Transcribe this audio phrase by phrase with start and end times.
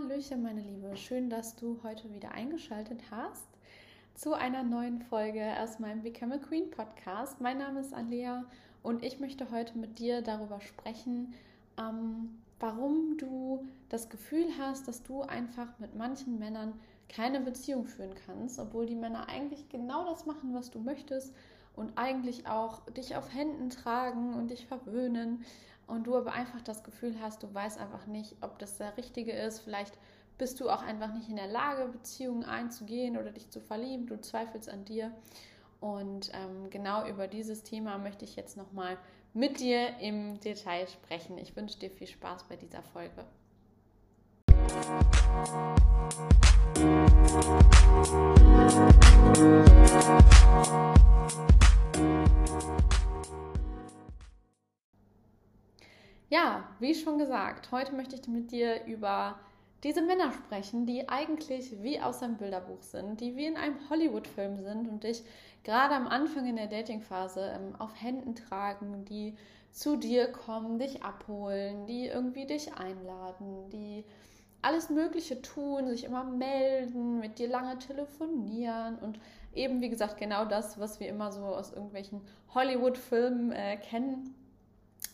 [0.00, 0.96] Hallöchen, meine Liebe.
[0.96, 3.46] Schön, dass du heute wieder eingeschaltet hast
[4.14, 7.40] zu einer neuen Folge aus meinem Become a Queen Podcast.
[7.40, 8.44] Mein Name ist Alea
[8.82, 11.34] und ich möchte heute mit dir darüber sprechen,
[11.78, 16.72] ähm, warum du das Gefühl hast, dass du einfach mit manchen Männern
[17.08, 21.34] keine Beziehung führen kannst, obwohl die Männer eigentlich genau das machen, was du möchtest
[21.80, 25.46] und eigentlich auch dich auf Händen tragen und dich verwöhnen
[25.86, 29.32] und du aber einfach das Gefühl hast, du weißt einfach nicht, ob das der Richtige
[29.32, 29.60] ist.
[29.60, 29.96] Vielleicht
[30.36, 34.06] bist du auch einfach nicht in der Lage, Beziehungen einzugehen oder dich zu verlieben.
[34.06, 35.10] Du zweifelst an dir.
[35.80, 38.98] Und ähm, genau über dieses Thema möchte ich jetzt nochmal
[39.32, 41.38] mit dir im Detail sprechen.
[41.38, 43.24] Ich wünsche dir viel Spaß bei dieser Folge.
[48.04, 48.49] Ja,
[56.80, 59.38] wie schon gesagt, heute möchte ich mit dir über
[59.82, 64.58] diese Männer sprechen, die eigentlich wie aus einem Bilderbuch sind, die wie in einem Hollywood-Film
[64.58, 65.22] sind und dich
[65.64, 69.36] gerade am Anfang in der Dating-Phase ähm, auf Händen tragen, die
[69.70, 74.04] zu dir kommen, dich abholen, die irgendwie dich einladen, die
[74.62, 79.18] alles Mögliche tun, sich immer melden, mit dir lange telefonieren und
[79.54, 82.20] eben, wie gesagt, genau das, was wir immer so aus irgendwelchen
[82.54, 84.34] Hollywood-Filmen äh, kennen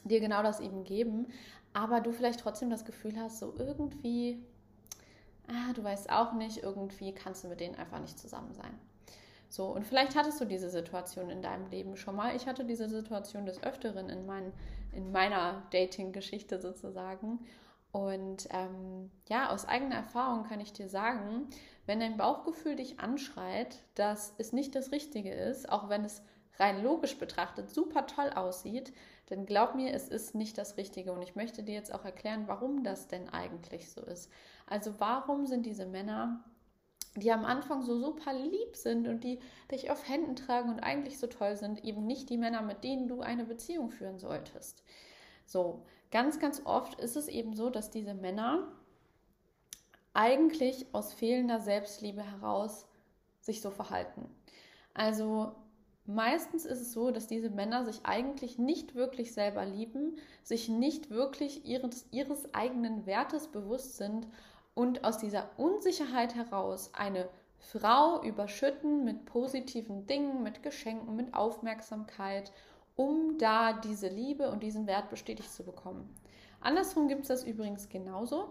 [0.04, 1.26] dir genau das eben geben,
[1.76, 4.42] aber du vielleicht trotzdem das Gefühl hast, so irgendwie,
[5.46, 8.72] ah, du weißt auch nicht, irgendwie kannst du mit denen einfach nicht zusammen sein.
[9.50, 12.34] So, und vielleicht hattest du diese Situation in deinem Leben schon mal.
[12.34, 14.54] Ich hatte diese Situation des Öfteren in, mein,
[14.92, 17.40] in meiner Dating-Geschichte sozusagen.
[17.92, 21.46] Und ähm, ja, aus eigener Erfahrung kann ich dir sagen,
[21.84, 26.22] wenn dein Bauchgefühl dich anschreit, dass es nicht das Richtige ist, auch wenn es
[26.58, 28.94] rein logisch betrachtet super toll aussieht,
[29.30, 31.12] denn glaub mir, es ist nicht das Richtige.
[31.12, 34.30] Und ich möchte dir jetzt auch erklären, warum das denn eigentlich so ist.
[34.66, 36.44] Also warum sind diese Männer,
[37.16, 41.18] die am Anfang so super lieb sind und die dich auf Händen tragen und eigentlich
[41.18, 44.84] so toll sind, eben nicht die Männer, mit denen du eine Beziehung führen solltest.
[45.44, 48.68] So, ganz, ganz oft ist es eben so, dass diese Männer
[50.12, 52.86] eigentlich aus fehlender Selbstliebe heraus
[53.40, 54.28] sich so verhalten.
[54.94, 55.54] Also
[56.06, 61.10] Meistens ist es so, dass diese Männer sich eigentlich nicht wirklich selber lieben, sich nicht
[61.10, 64.28] wirklich ihres, ihres eigenen Wertes bewusst sind
[64.74, 67.28] und aus dieser Unsicherheit heraus eine
[67.58, 72.52] Frau überschütten mit positiven Dingen, mit Geschenken, mit Aufmerksamkeit,
[72.94, 76.08] um da diese Liebe und diesen Wert bestätigt zu bekommen.
[76.60, 78.50] Andersrum gibt es das übrigens genauso.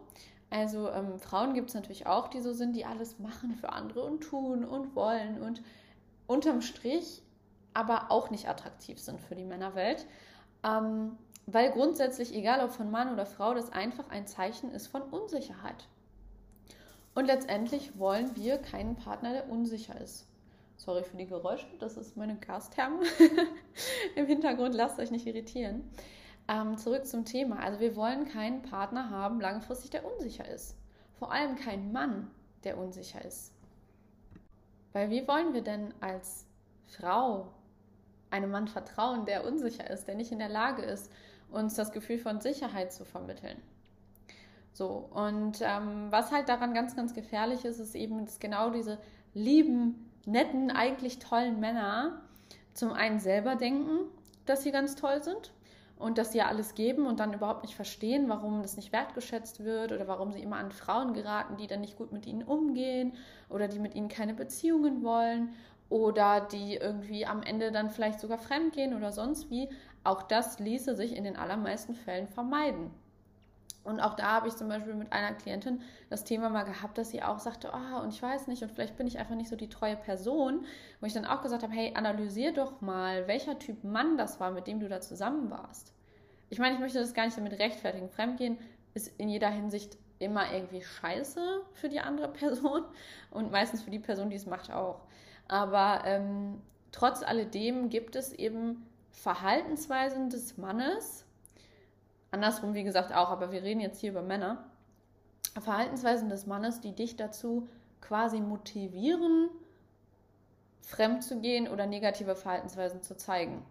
[0.49, 4.03] Also ähm, Frauen gibt es natürlich auch, die so sind, die alles machen für andere
[4.03, 5.61] und tun und wollen und
[6.27, 7.23] unterm Strich
[7.75, 10.07] aber auch nicht attraktiv sind für die Männerwelt.
[10.63, 15.03] Ähm, weil grundsätzlich, egal ob von Mann oder Frau, das einfach ein Zeichen ist von
[15.03, 15.87] Unsicherheit.
[17.13, 20.27] Und letztendlich wollen wir keinen Partner, der unsicher ist.
[20.77, 23.03] Sorry für die Geräusche, das ist meine Gastherme.
[24.15, 25.89] Im Hintergrund lasst euch nicht irritieren.
[26.47, 27.59] Ähm, zurück zum Thema.
[27.59, 30.75] Also wir wollen keinen Partner haben, langfristig, der unsicher ist.
[31.13, 32.29] Vor allem keinen Mann,
[32.63, 33.53] der unsicher ist.
[34.93, 36.45] Weil wie wollen wir denn als
[36.87, 37.47] Frau
[38.29, 41.11] einem Mann vertrauen, der unsicher ist, der nicht in der Lage ist,
[41.51, 43.61] uns das Gefühl von Sicherheit zu vermitteln.
[44.73, 48.99] So, und ähm, was halt daran ganz, ganz gefährlich ist, ist eben, dass genau diese
[49.33, 52.21] lieben, netten, eigentlich tollen Männer
[52.73, 54.09] zum einen selber denken,
[54.45, 55.53] dass sie ganz toll sind
[55.97, 59.63] und dass sie ja alles geben und dann überhaupt nicht verstehen, warum das nicht wertgeschätzt
[59.63, 63.13] wird oder warum sie immer an Frauen geraten, die dann nicht gut mit ihnen umgehen
[63.49, 65.53] oder die mit ihnen keine Beziehungen wollen
[65.89, 69.69] oder die irgendwie am Ende dann vielleicht sogar fremdgehen oder sonst wie.
[70.03, 72.91] Auch das ließe sich in den allermeisten Fällen vermeiden.
[73.85, 75.79] Und auch da habe ich zum Beispiel mit einer Klientin
[76.09, 78.97] das Thema mal gehabt, dass sie auch sagte, oh, und ich weiß nicht, und vielleicht
[78.97, 80.65] bin ich einfach nicht so die treue Person,
[80.99, 84.49] wo ich dann auch gesagt habe, hey, analysier doch mal, welcher Typ Mann das war,
[84.49, 85.93] mit dem du da zusammen warst.
[86.49, 88.09] Ich meine, ich möchte das gar nicht damit rechtfertigen.
[88.09, 88.57] Fremdgehen
[88.95, 92.85] ist in jeder Hinsicht immer irgendwie scheiße für die andere Person
[93.29, 95.01] und meistens für die Person, die es macht, auch.
[95.47, 96.61] Aber ähm,
[96.91, 101.25] trotz alledem gibt es eben Verhaltensweisen des Mannes,
[102.31, 104.65] andersrum wie gesagt auch, aber wir reden jetzt hier über Männer,
[105.59, 107.69] Verhaltensweisen des Mannes, die dich dazu
[108.01, 109.49] quasi motivieren,
[110.81, 113.65] fremd zu gehen oder negative Verhaltensweisen zu zeigen.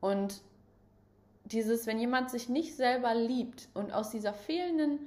[0.00, 0.42] Und
[1.44, 5.00] dieses, wenn jemand sich nicht selber liebt und aus dieser fehlenden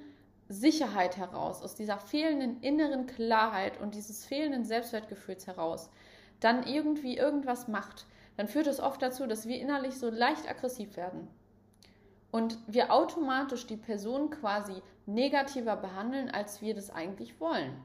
[0.47, 5.89] Sicherheit heraus, aus dieser fehlenden inneren Klarheit und dieses fehlenden Selbstwertgefühls heraus,
[6.39, 8.06] dann irgendwie irgendwas macht,
[8.38, 11.27] dann führt es oft dazu, dass wir innerlich so leicht aggressiv werden.
[12.36, 17.81] und wir automatisch die Person quasi negativer behandeln, als wir das eigentlich wollen.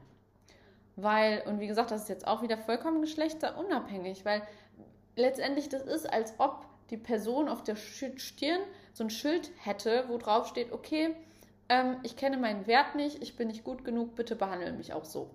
[0.97, 4.41] Weil, und wie gesagt, das ist jetzt auch wieder vollkommen geschlechterunabhängig, weil
[5.15, 8.59] letztendlich das ist, als ob die Person auf der Stirn
[8.91, 11.15] so ein Schild hätte, wo drauf steht, okay,
[11.71, 15.05] ähm, ich kenne meinen Wert nicht, ich bin nicht gut genug, bitte behandle mich auch
[15.05, 15.29] so.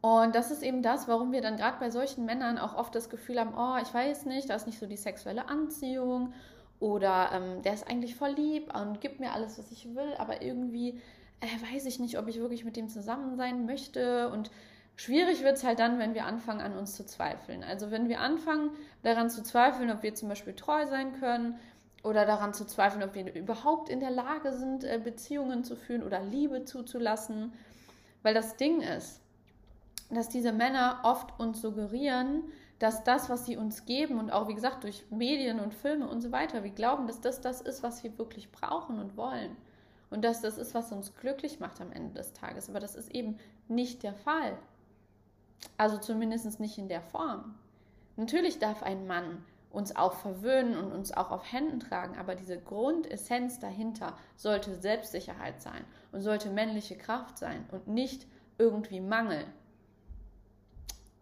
[0.00, 3.10] Und das ist eben das, warum wir dann gerade bei solchen Männern auch oft das
[3.10, 6.32] Gefühl haben, oh, ich weiß nicht, da ist nicht so die sexuelle Anziehung
[6.78, 10.40] oder ähm, der ist eigentlich voll lieb und gibt mir alles, was ich will, aber
[10.40, 10.98] irgendwie
[11.40, 14.50] äh, weiß ich nicht, ob ich wirklich mit dem zusammen sein möchte und
[15.00, 17.64] Schwierig wird es halt dann, wenn wir anfangen, an uns zu zweifeln.
[17.64, 18.68] Also wenn wir anfangen,
[19.02, 21.58] daran zu zweifeln, ob wir zum Beispiel treu sein können
[22.02, 26.02] oder daran zu zweifeln, ob wir überhaupt in der Lage sind, äh, Beziehungen zu führen
[26.02, 27.52] oder Liebe zuzulassen.
[28.22, 29.20] Weil das Ding ist,
[30.10, 32.44] dass diese Männer oft uns suggerieren,
[32.78, 36.22] dass das, was sie uns geben und auch wie gesagt durch Medien und Filme und
[36.22, 39.56] so weiter, wir glauben, dass das das ist, was wir wirklich brauchen und wollen.
[40.08, 42.68] Und dass das ist, was uns glücklich macht am Ende des Tages.
[42.68, 43.38] Aber das ist eben
[43.68, 44.58] nicht der Fall.
[45.76, 47.54] Also zumindest nicht in der Form.
[48.16, 52.58] Natürlich darf ein Mann uns auch verwöhnen und uns auch auf Händen tragen, aber diese
[52.58, 58.26] Grundessenz dahinter sollte Selbstsicherheit sein und sollte männliche Kraft sein und nicht
[58.58, 59.44] irgendwie Mangel.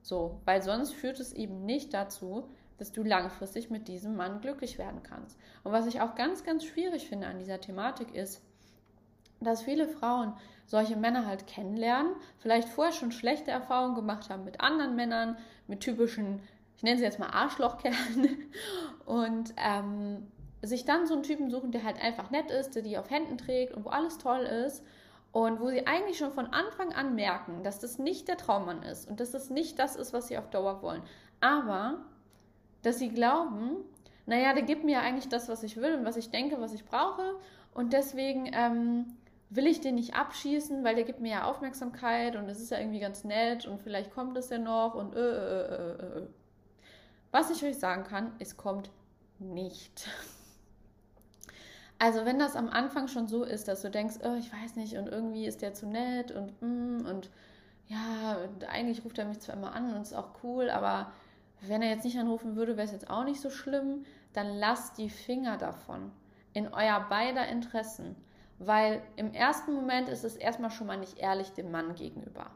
[0.02, 2.48] So, weil sonst führt es eben nicht dazu,
[2.78, 5.38] dass du langfristig mit diesem Mann glücklich werden kannst.
[5.64, 8.40] Und was ich auch ganz, ganz schwierig finde an dieser Thematik ist,
[9.40, 10.32] dass viele Frauen
[10.66, 15.36] solche Männer halt kennenlernen, vielleicht vorher schon schlechte Erfahrungen gemacht haben mit anderen Männern,
[15.66, 16.40] mit typischen,
[16.78, 18.50] ich nenne sie jetzt mal Arschlochkerlen
[19.04, 20.28] und ähm,
[20.62, 23.36] sich dann so einen Typen suchen, der halt einfach nett ist, der die auf Händen
[23.36, 24.84] trägt und wo alles toll ist
[25.32, 29.10] und wo sie eigentlich schon von Anfang an merken, dass das nicht der Traummann ist
[29.10, 31.02] und dass das nicht das ist, was sie auf Dauer wollen.
[31.40, 31.98] Aber
[32.82, 33.78] dass sie glauben,
[34.26, 36.75] naja, der gibt mir ja eigentlich das, was ich will und was ich denke, was
[36.75, 37.34] ich brauche
[37.75, 39.16] und deswegen ähm,
[39.50, 42.78] will ich den nicht abschießen, weil der gibt mir ja Aufmerksamkeit und es ist ja
[42.78, 46.26] irgendwie ganz nett und vielleicht kommt es ja noch und äh, äh, äh, äh.
[47.30, 48.90] Was ich euch sagen kann, es kommt
[49.38, 50.08] nicht.
[52.00, 54.96] Also wenn das am Anfang schon so ist, dass du denkst, oh, ich weiß nicht
[54.96, 57.28] und irgendwie ist der zu nett und mm, und
[57.88, 58.36] ja,
[58.69, 61.10] eigentlich ruft er mich zwar immer an und ist auch cool, aber
[61.60, 64.98] wenn er jetzt nicht anrufen würde, wäre es jetzt auch nicht so schlimm, dann lasst
[64.98, 66.12] die Finger davon.
[66.52, 68.14] In euer beider Interessen.
[68.58, 72.50] Weil im ersten Moment ist es erstmal schon mal nicht ehrlich dem Mann gegenüber.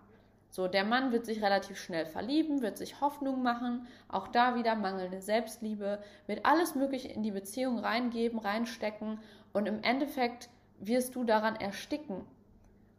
[0.52, 4.76] So, der Mann wird sich relativ schnell verlieben, wird sich Hoffnung machen, auch da wieder
[4.76, 9.18] mangelnde Selbstliebe, wird alles Mögliche in die Beziehung reingeben, reinstecken
[9.52, 12.24] und im Endeffekt wirst du daran ersticken.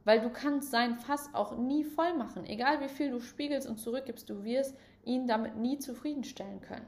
[0.04, 2.46] Weil du kannst sein Fass auch nie voll machen.
[2.46, 4.76] Egal wie viel du spiegelst und zurückgibst, du wirst
[5.06, 6.88] ihn damit nie zufriedenstellen können.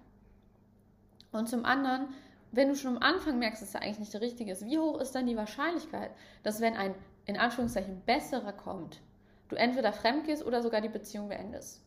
[1.32, 2.10] Und zum anderen
[2.56, 5.00] wenn du schon am Anfang merkst, dass er eigentlich nicht der Richtige ist, wie hoch
[5.00, 6.12] ist dann die Wahrscheinlichkeit,
[6.44, 6.96] dass wenn ein
[7.26, 9.02] in Anführungszeichen besserer kommt,
[9.50, 11.82] du entweder fremd gehst oder sogar die Beziehung beendest?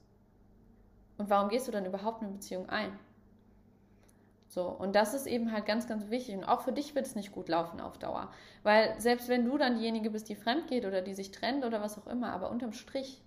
[1.16, 2.96] Und warum gehst du dann überhaupt eine Beziehung ein?
[4.48, 6.34] So, und das ist eben halt ganz, ganz wichtig.
[6.36, 8.30] Und auch für dich wird es nicht gut laufen auf Dauer.
[8.62, 11.82] Weil selbst wenn du dann diejenige bist, die fremd geht oder die sich trennt oder
[11.82, 13.22] was auch immer, aber unterm Strich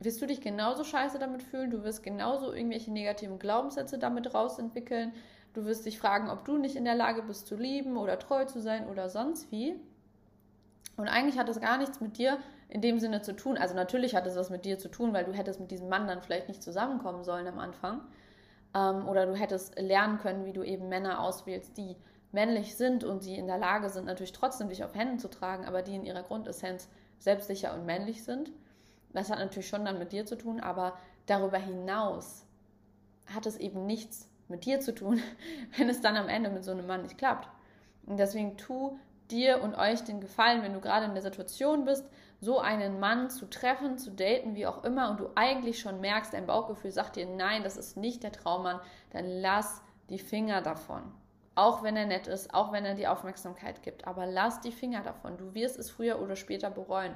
[0.00, 5.12] wirst du dich genauso scheiße damit fühlen, du wirst genauso irgendwelche negativen Glaubenssätze damit rausentwickeln,
[5.54, 8.44] Du wirst dich fragen, ob du nicht in der Lage bist zu lieben oder treu
[8.44, 9.74] zu sein oder sonst wie.
[10.96, 13.56] Und eigentlich hat das gar nichts mit dir in dem Sinne zu tun.
[13.56, 16.06] Also natürlich hat es was mit dir zu tun, weil du hättest mit diesem Mann
[16.06, 18.02] dann vielleicht nicht zusammenkommen sollen am Anfang.
[18.74, 21.96] Ähm, oder du hättest lernen können, wie du eben Männer auswählst, die
[22.30, 25.64] männlich sind und die in der Lage sind, natürlich trotzdem dich auf Händen zu tragen,
[25.64, 26.88] aber die in ihrer Grundessenz
[27.18, 28.52] selbstsicher und männlich sind.
[29.12, 32.44] Das hat natürlich schon dann mit dir zu tun, aber darüber hinaus
[33.34, 35.20] hat es eben nichts mit dir zu tun,
[35.78, 37.48] wenn es dann am Ende mit so einem Mann nicht klappt.
[38.04, 38.98] Und deswegen tu
[39.30, 42.06] dir und euch den Gefallen, wenn du gerade in der Situation bist,
[42.40, 46.32] so einen Mann zu treffen, zu daten, wie auch immer, und du eigentlich schon merkst,
[46.32, 48.80] dein Bauchgefühl sagt dir, nein, das ist nicht der Traummann,
[49.10, 51.02] dann lass die Finger davon.
[51.54, 55.02] Auch wenn er nett ist, auch wenn er die Aufmerksamkeit gibt, aber lass die Finger
[55.02, 55.36] davon.
[55.36, 57.14] Du wirst es früher oder später bereuen.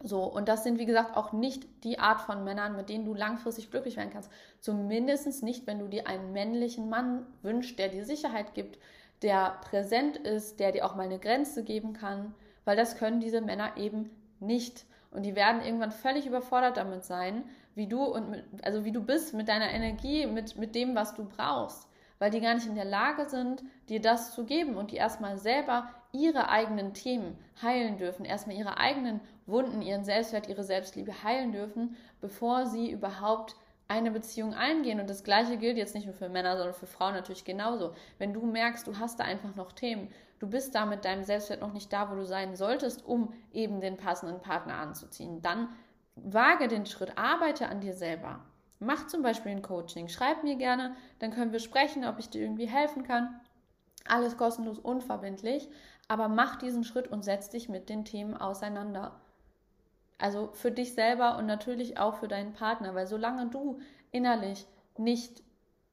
[0.00, 3.14] So, und das sind, wie gesagt, auch nicht die Art von Männern, mit denen du
[3.14, 4.30] langfristig glücklich werden kannst.
[4.60, 8.78] Zumindest nicht, wenn du dir einen männlichen Mann wünschst, der dir Sicherheit gibt,
[9.22, 12.34] der präsent ist, der dir auch mal eine Grenze geben kann,
[12.68, 14.10] weil das können diese Männer eben
[14.40, 14.84] nicht.
[15.10, 17.44] Und die werden irgendwann völlig überfordert damit sein,
[17.74, 21.14] wie du und mit, also wie du bist mit deiner Energie, mit, mit dem, was
[21.14, 21.88] du brauchst.
[22.18, 25.38] Weil die gar nicht in der Lage sind, dir das zu geben und die erstmal
[25.38, 31.52] selber ihre eigenen Themen heilen dürfen, erstmal ihre eigenen Wunden, ihren Selbstwert, ihre Selbstliebe heilen
[31.52, 33.56] dürfen, bevor sie überhaupt
[33.88, 35.00] eine Beziehung eingehen.
[35.00, 37.94] Und das Gleiche gilt jetzt nicht nur für Männer, sondern für Frauen natürlich genauso.
[38.18, 41.60] Wenn du merkst, du hast da einfach noch Themen, du bist da mit deinem Selbstwert
[41.60, 45.68] noch nicht da, wo du sein solltest, um eben den passenden Partner anzuziehen, dann
[46.14, 48.40] wage den Schritt, arbeite an dir selber.
[48.80, 52.42] Mach zum Beispiel ein Coaching, schreib mir gerne, dann können wir sprechen, ob ich dir
[52.42, 53.40] irgendwie helfen kann.
[54.06, 55.68] Alles kostenlos, unverbindlich,
[56.06, 59.20] aber mach diesen Schritt und setz dich mit den Themen auseinander.
[60.18, 65.42] Also für dich selber und natürlich auch für deinen Partner, weil solange du innerlich nicht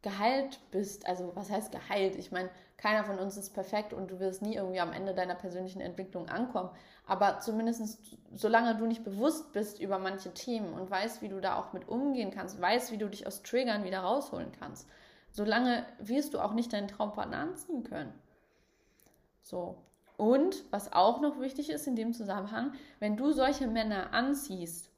[0.02, 2.16] geheilt bist, also was heißt geheilt?
[2.16, 5.36] Ich meine, keiner von uns ist perfekt und du wirst nie irgendwie am Ende deiner
[5.36, 6.70] persönlichen Entwicklung ankommen.
[7.08, 8.00] Aber zumindest
[8.34, 11.88] solange du nicht bewusst bist über manche Themen und weißt, wie du da auch mit
[11.88, 14.88] umgehen kannst, weißt, wie du dich aus Triggern wieder rausholen kannst,
[15.32, 18.14] solange wirst du auch nicht deinen Traumpartner anziehen können.
[19.42, 19.78] So,
[20.18, 24.90] und was auch noch wichtig ist in dem Zusammenhang, wenn du solche Männer anziehst,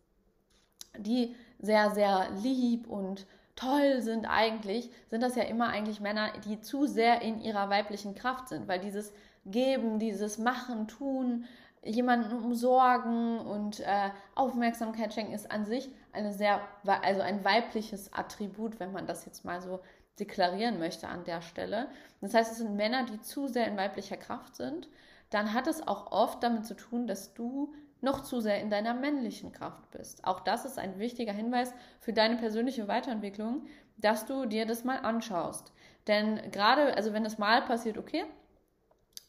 [0.98, 6.62] die sehr, sehr lieb und toll sind eigentlich, sind das ja immer eigentlich Männer, die
[6.62, 9.12] zu sehr in ihrer weiblichen Kraft sind, weil dieses
[9.46, 11.46] Geben, dieses Machen, Tun,
[11.84, 18.80] jemanden umsorgen und äh, Aufmerksamkeit schenken ist an sich eine sehr, also ein weibliches Attribut,
[18.80, 19.80] wenn man das jetzt mal so
[20.20, 21.88] deklarieren möchte an der Stelle.
[22.22, 24.90] Das heißt, es sind Männer, die zu sehr in weiblicher Kraft sind.
[25.30, 28.94] Dann hat es auch oft damit zu tun, dass du noch zu sehr in deiner
[28.94, 30.24] männlichen Kraft bist.
[30.26, 33.66] Auch das ist ein wichtiger Hinweis für deine persönliche Weiterentwicklung,
[33.98, 35.74] dass du dir das mal anschaust.
[36.08, 38.24] Denn gerade, also wenn das mal passiert, okay,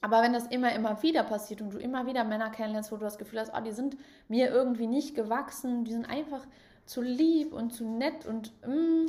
[0.01, 3.05] aber wenn das immer, immer wieder passiert und du immer wieder Männer kennenlernst, wo du
[3.05, 3.97] das Gefühl hast, oh, die sind
[4.29, 6.47] mir irgendwie nicht gewachsen, die sind einfach
[6.85, 9.07] zu lieb und zu nett und mm,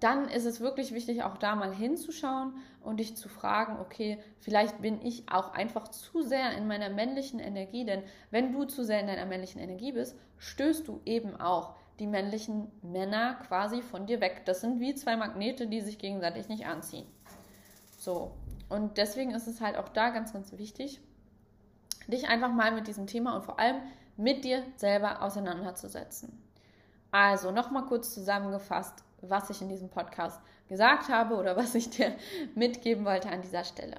[0.00, 4.80] dann ist es wirklich wichtig, auch da mal hinzuschauen und dich zu fragen, okay, vielleicht
[4.80, 9.00] bin ich auch einfach zu sehr in meiner männlichen Energie, denn wenn du zu sehr
[9.00, 14.22] in deiner männlichen Energie bist, stößt du eben auch die männlichen Männer quasi von dir
[14.22, 14.42] weg.
[14.46, 17.06] Das sind wie zwei Magnete, die sich gegenseitig nicht anziehen.
[17.98, 18.32] So,
[18.70, 21.00] und deswegen ist es halt auch da ganz, ganz wichtig,
[22.08, 23.82] dich einfach mal mit diesem Thema und vor allem
[24.16, 26.42] mit dir selber auseinanderzusetzen.
[27.10, 32.12] Also nochmal kurz zusammengefasst, was ich in diesem Podcast gesagt habe oder was ich dir
[32.54, 33.96] mitgeben wollte an dieser Stelle.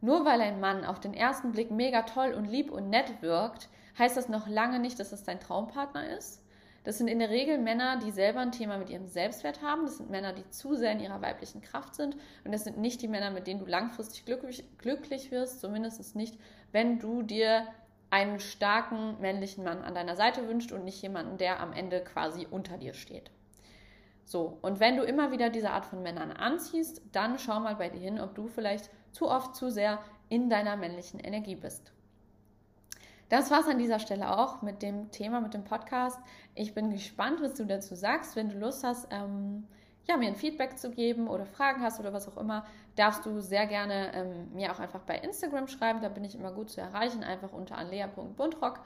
[0.00, 3.68] Nur weil ein Mann auf den ersten Blick mega toll und lieb und nett wirkt,
[3.98, 6.42] heißt das noch lange nicht, dass es dein Traumpartner ist.
[6.84, 9.82] Das sind in der Regel Männer, die selber ein Thema mit ihrem Selbstwert haben.
[9.82, 12.16] Das sind Männer, die zu sehr in ihrer weiblichen Kraft sind.
[12.44, 15.60] Und das sind nicht die Männer, mit denen du langfristig glücklich, glücklich wirst.
[15.60, 16.38] Zumindest nicht,
[16.72, 17.66] wenn du dir
[18.10, 22.46] einen starken männlichen Mann an deiner Seite wünscht und nicht jemanden, der am Ende quasi
[22.50, 23.30] unter dir steht.
[24.28, 27.88] So, und wenn du immer wieder diese Art von Männern anziehst, dann schau mal bei
[27.88, 31.92] dir hin, ob du vielleicht zu oft zu sehr in deiner männlichen Energie bist.
[33.30, 36.20] Das war's an dieser Stelle auch mit dem Thema, mit dem Podcast.
[36.54, 38.36] Ich bin gespannt, was du dazu sagst.
[38.36, 39.66] Wenn du Lust hast, ähm,
[40.06, 42.66] ja, mir ein Feedback zu geben oder Fragen hast oder was auch immer,
[42.96, 46.02] darfst du sehr gerne ähm, mir auch einfach bei Instagram schreiben.
[46.02, 48.80] Da bin ich immer gut zu erreichen, einfach unter anlea.bundrock.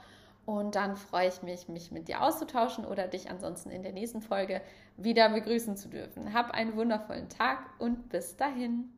[0.44, 4.22] Und dann freue ich mich, mich mit dir auszutauschen oder dich ansonsten in der nächsten
[4.22, 4.60] Folge
[4.96, 6.34] wieder begrüßen zu dürfen.
[6.34, 8.92] Hab einen wundervollen Tag und bis dahin.